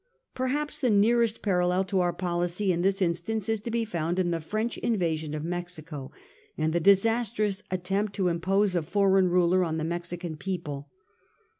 [0.33, 4.17] Perhaps the nearest parallel to our policy in this in stance is to be found
[4.17, 6.11] in the French invasion of Mexico,
[6.57, 10.89] and the disastrous attempt to impose, a foreign ruler on the Mexican people.